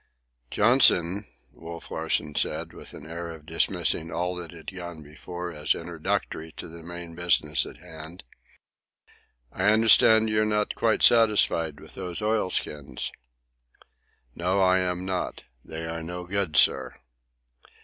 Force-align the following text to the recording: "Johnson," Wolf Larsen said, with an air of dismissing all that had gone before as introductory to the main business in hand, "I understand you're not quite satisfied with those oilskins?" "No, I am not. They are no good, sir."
"Johnson," 0.49 1.25
Wolf 1.53 1.91
Larsen 1.91 2.33
said, 2.33 2.73
with 2.73 2.95
an 2.95 3.05
air 3.05 3.29
of 3.29 3.45
dismissing 3.45 4.11
all 4.11 4.35
that 4.37 4.49
had 4.49 4.73
gone 4.75 5.03
before 5.03 5.51
as 5.53 5.75
introductory 5.75 6.51
to 6.53 6.67
the 6.67 6.81
main 6.81 7.13
business 7.13 7.67
in 7.67 7.75
hand, 7.75 8.23
"I 9.51 9.65
understand 9.65 10.27
you're 10.27 10.43
not 10.43 10.73
quite 10.73 11.03
satisfied 11.03 11.79
with 11.79 11.93
those 11.93 12.19
oilskins?" 12.19 13.11
"No, 14.33 14.59
I 14.59 14.79
am 14.79 15.05
not. 15.05 15.43
They 15.63 15.85
are 15.85 16.01
no 16.01 16.23
good, 16.25 16.57
sir." 16.57 16.95